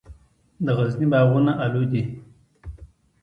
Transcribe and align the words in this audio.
د 0.65 0.67
غزني 0.77 1.07
باغونه 1.11 1.51
الو 1.63 1.83
دي 1.91 2.03